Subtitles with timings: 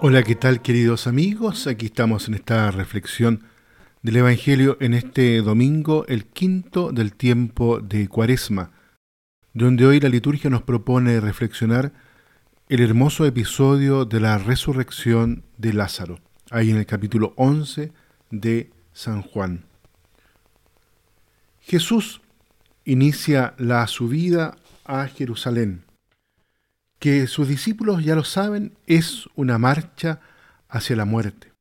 [0.00, 1.66] Hola, ¿qué tal queridos amigos?
[1.66, 3.44] Aquí estamos en esta reflexión
[4.02, 8.72] del Evangelio en este domingo, el quinto del tiempo de Cuaresma,
[9.54, 11.92] donde hoy la liturgia nos propone reflexionar
[12.68, 17.92] el hermoso episodio de la resurrección de Lázaro, ahí en el capítulo 11
[18.30, 19.64] de San Juan.
[21.60, 22.20] Jesús
[22.84, 24.54] inicia la subida
[24.84, 25.84] a Jerusalén,
[26.98, 30.20] que sus discípulos ya lo saben, es una marcha
[30.68, 31.52] hacia la muerte.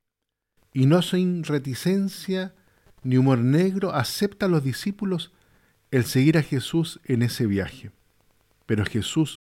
[0.73, 2.53] Y no sin reticencia
[3.03, 5.31] ni humor negro aceptan los discípulos
[5.89, 7.91] el seguir a Jesús en ese viaje.
[8.65, 9.36] Pero Jesús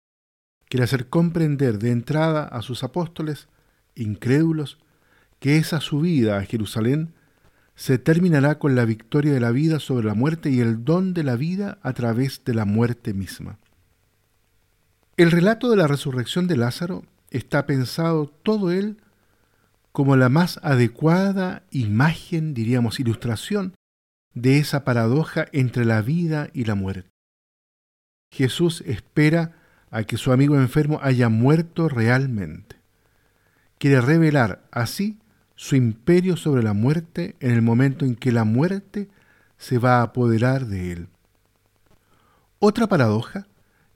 [0.74, 3.46] quiere hacer comprender de entrada a sus apóstoles,
[3.94, 4.80] incrédulos,
[5.38, 7.14] que esa subida a Jerusalén
[7.76, 11.22] se terminará con la victoria de la vida sobre la muerte y el don de
[11.22, 13.60] la vida a través de la muerte misma.
[15.16, 19.00] El relato de la resurrección de Lázaro está pensado todo él
[19.92, 23.76] como la más adecuada imagen, diríamos, ilustración
[24.32, 27.10] de esa paradoja entre la vida y la muerte.
[28.32, 29.60] Jesús espera
[29.94, 32.74] a que su amigo enfermo haya muerto realmente.
[33.78, 35.20] Quiere revelar así
[35.54, 39.08] su imperio sobre la muerte en el momento en que la muerte
[39.56, 41.08] se va a apoderar de él.
[42.58, 43.46] Otra paradoja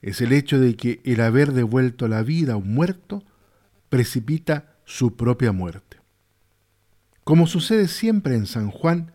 [0.01, 3.21] es el hecho de que el haber devuelto la vida a un muerto
[3.89, 5.97] precipita su propia muerte.
[7.25, 9.11] Como sucede siempre en San Juan,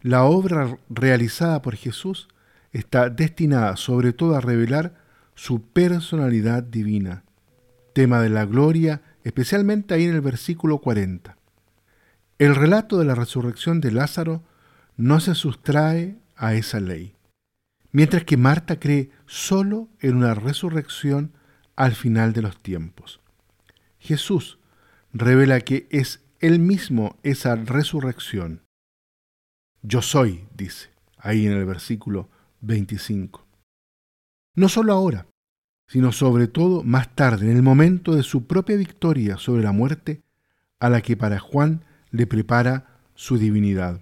[0.00, 2.26] la obra realizada por Jesús
[2.72, 7.24] está destinada sobre todo a revelar su personalidad divina,
[7.92, 11.36] tema de la gloria, especialmente ahí en el versículo 40.
[12.38, 14.42] El relato de la resurrección de Lázaro
[14.96, 17.14] no se sustrae a esa ley,
[17.92, 21.32] mientras que Marta cree solo en una resurrección
[21.76, 23.20] al final de los tiempos.
[23.98, 24.58] Jesús
[25.12, 28.62] revela que es él mismo esa resurrección.
[29.82, 32.28] Yo soy, dice, ahí en el versículo
[32.60, 33.46] 25.
[34.54, 35.26] No solo ahora,
[35.86, 40.22] sino sobre todo más tarde, en el momento de su propia victoria sobre la muerte,
[40.78, 44.00] a la que para Juan le prepara su divinidad.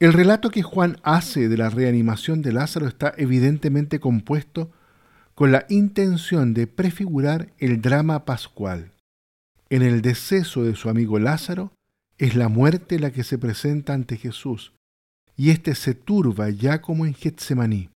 [0.00, 4.72] El relato que Juan hace de la reanimación de Lázaro está evidentemente compuesto
[5.36, 8.90] con la intención de prefigurar el drama pascual.
[9.70, 11.72] En el deceso de su amigo Lázaro
[12.18, 14.72] es la muerte la que se presenta ante Jesús,
[15.36, 17.91] y éste se turba ya como en Getsemaní.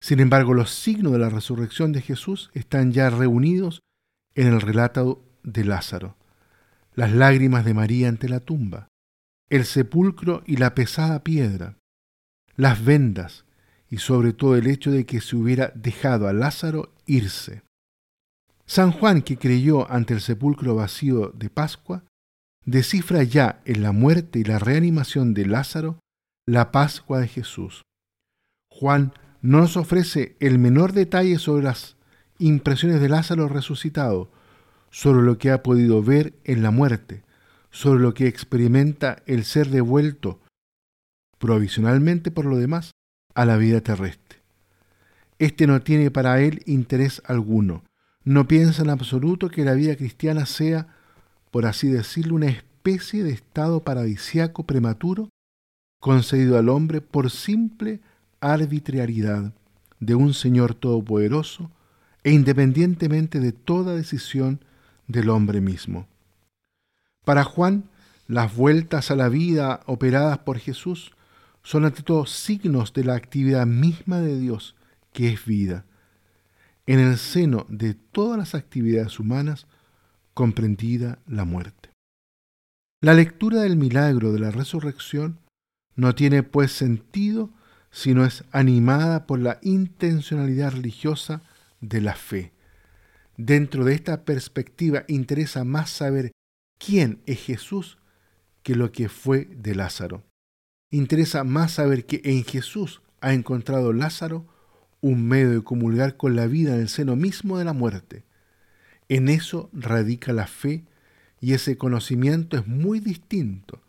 [0.00, 3.82] Sin embargo, los signos de la resurrección de Jesús están ya reunidos
[4.34, 6.16] en el relato de Lázaro.
[6.94, 8.88] Las lágrimas de María ante la tumba,
[9.48, 11.76] el sepulcro y la pesada piedra,
[12.56, 13.44] las vendas
[13.88, 17.62] y sobre todo el hecho de que se hubiera dejado a Lázaro irse.
[18.66, 22.04] San Juan, que creyó ante el sepulcro vacío de Pascua,
[22.64, 25.98] descifra ya en la muerte y la reanimación de Lázaro
[26.46, 27.82] la Pascua de Jesús.
[28.70, 29.12] Juan
[29.42, 31.96] no nos ofrece el menor detalle sobre las
[32.38, 34.30] impresiones de Lázaro resucitado,
[34.90, 37.22] sobre lo que ha podido ver en la muerte,
[37.70, 40.40] sobre lo que experimenta el ser devuelto,
[41.38, 42.92] provisionalmente por lo demás,
[43.34, 44.40] a la vida terrestre.
[45.38, 47.84] Este no tiene para él interés alguno,
[48.24, 50.88] no piensa en absoluto que la vida cristiana sea,
[51.50, 55.30] por así decirlo, una especie de estado paradisiaco prematuro
[56.00, 58.00] concedido al hombre por simple
[58.40, 59.52] arbitrariedad
[60.00, 61.70] de un Señor todopoderoso
[62.24, 64.60] e independientemente de toda decisión
[65.06, 66.06] del hombre mismo.
[67.24, 67.84] Para Juan,
[68.26, 71.12] las vueltas a la vida operadas por Jesús
[71.62, 74.76] son ante todo signos de la actividad misma de Dios,
[75.12, 75.84] que es vida.
[76.86, 79.66] En el seno de todas las actividades humanas,
[80.32, 81.90] comprendida la muerte.
[83.02, 85.38] La lectura del milagro de la resurrección
[85.96, 87.50] no tiene pues sentido
[87.90, 91.42] sino es animada por la intencionalidad religiosa
[91.80, 92.52] de la fe.
[93.36, 96.32] Dentro de esta perspectiva interesa más saber
[96.78, 97.98] quién es Jesús
[98.62, 100.22] que lo que fue de Lázaro.
[100.90, 104.46] Interesa más saber que en Jesús ha encontrado Lázaro
[105.00, 108.24] un medio de comulgar con la vida en el seno mismo de la muerte.
[109.08, 110.84] En eso radica la fe
[111.40, 113.82] y ese conocimiento es muy distinto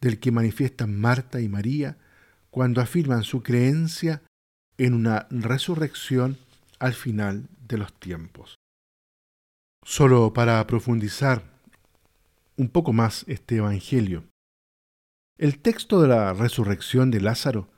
[0.00, 1.96] del que manifiestan Marta y María
[2.52, 4.22] cuando afirman su creencia
[4.76, 6.36] en una resurrección
[6.78, 8.56] al final de los tiempos.
[9.84, 11.42] Solo para profundizar
[12.58, 14.24] un poco más este Evangelio.
[15.38, 17.68] El texto de la resurrección de Lázaro,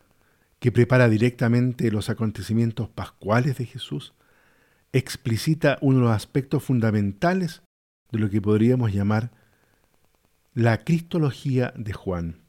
[0.58, 4.12] que prepara directamente los acontecimientos pascuales de Jesús,
[4.92, 7.62] explicita uno de los aspectos fundamentales
[8.10, 9.30] de lo que podríamos llamar
[10.52, 12.42] la cristología de Juan.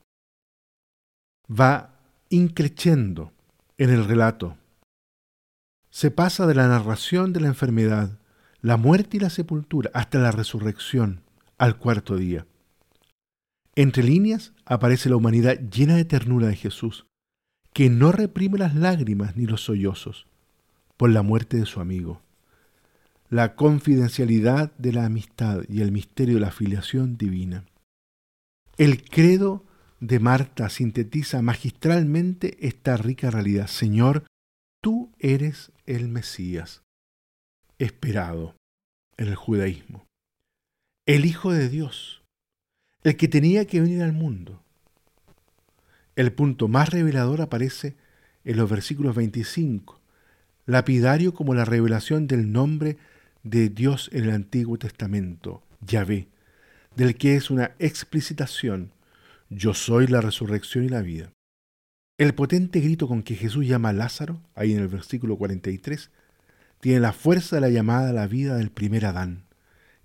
[1.47, 1.94] Va
[2.35, 3.31] increciendo
[3.77, 4.57] en el relato.
[5.89, 8.19] Se pasa de la narración de la enfermedad,
[8.61, 11.21] la muerte y la sepultura hasta la resurrección
[11.57, 12.45] al cuarto día.
[13.75, 17.05] Entre líneas aparece la humanidad llena de ternura de Jesús,
[17.71, 20.27] que no reprime las lágrimas ni los sollozos
[20.97, 22.21] por la muerte de su amigo.
[23.29, 27.63] La confidencialidad de la amistad y el misterio de la filiación divina.
[28.77, 29.64] El credo
[29.99, 33.67] de Marta sintetiza magistralmente esta rica realidad.
[33.67, 34.25] Señor,
[34.81, 36.83] tú eres el Mesías,
[37.79, 38.55] esperado
[39.17, 40.05] en el judaísmo,
[41.05, 42.23] el Hijo de Dios,
[43.03, 44.63] el que tenía que venir al mundo.
[46.15, 47.95] El punto más revelador aparece
[48.43, 49.99] en los versículos 25,
[50.65, 52.97] lapidario como la revelación del nombre
[53.43, 56.27] de Dios en el Antiguo Testamento, Yahvé,
[56.95, 58.91] del que es una explicitación,
[59.49, 61.31] yo soy la resurrección y la vida.
[62.17, 66.11] El potente grito con que Jesús llama a Lázaro, ahí en el versículo 43,
[66.79, 69.45] tiene la fuerza de la llamada a la vida del primer Adán,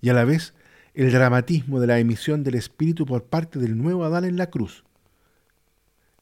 [0.01, 0.53] y a la vez
[0.93, 4.83] el dramatismo de la emisión del Espíritu por parte del nuevo Adán en la cruz.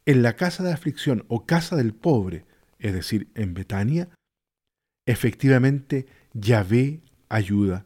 [0.05, 2.45] En la casa de aflicción o casa del pobre,
[2.77, 4.09] es decir, en Betania,
[5.05, 7.85] efectivamente Yahvé ayuda,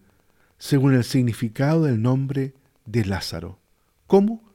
[0.58, 2.54] según el significado del nombre
[2.86, 3.60] de Lázaro.
[4.08, 4.53] ¿Cómo?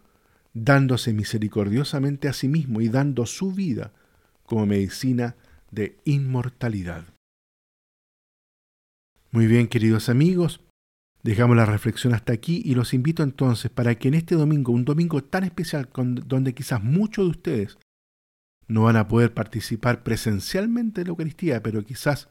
[0.64, 3.92] Dándose misericordiosamente a sí mismo y dando su vida
[4.44, 5.36] como medicina
[5.70, 7.04] de inmortalidad.
[9.30, 10.60] Muy bien, queridos amigos,
[11.22, 14.84] Dejamos la reflexión hasta aquí y los invito entonces para que en este domingo, un
[14.84, 17.78] domingo tan especial donde quizás muchos de ustedes
[18.68, 22.28] no van a poder participar presencialmente de la Eucaristía, pero quizás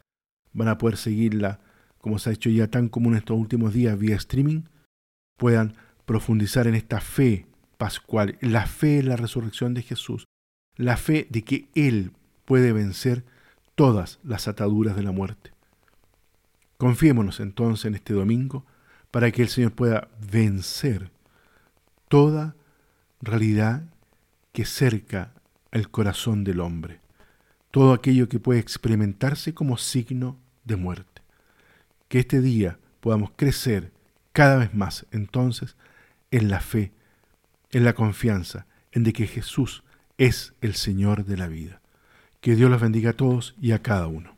[0.54, 1.60] van a poder seguirla,
[1.98, 4.62] como se ha hecho ya tan común estos últimos días vía streaming,
[5.38, 5.74] puedan
[6.06, 7.46] profundizar en esta fe
[7.78, 10.26] pascual, la fe en la resurrección de Jesús,
[10.76, 12.12] la fe de que Él
[12.46, 13.24] puede vencer
[13.76, 15.52] todas las ataduras de la muerte.
[16.78, 18.66] Confiémonos entonces en este domingo,
[19.12, 21.12] para que el Señor pueda vencer
[22.08, 22.56] toda
[23.22, 23.84] realidad
[24.52, 25.34] que cerca
[25.72, 27.00] el corazón del hombre,
[27.72, 31.22] todo aquello que puede experimentarse como signo de muerte.
[32.08, 33.92] Que este día podamos crecer
[34.34, 35.76] cada vez más entonces
[36.32, 36.92] en la fe,
[37.72, 39.84] en la confianza, en de que Jesús
[40.18, 41.82] es el Señor de la vida.
[42.42, 44.36] Que Dios los bendiga a todos y a cada uno.